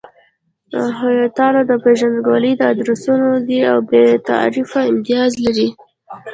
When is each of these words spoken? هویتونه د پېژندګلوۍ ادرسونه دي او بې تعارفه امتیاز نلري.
هویتونه 0.97 1.59
د 1.69 1.71
پېژندګلوۍ 1.83 2.53
ادرسونه 2.71 3.27
دي 3.47 3.59
او 3.71 3.77
بې 3.89 4.03
تعارفه 4.27 4.79
امتیاز 4.91 5.31
نلري. 5.43 5.67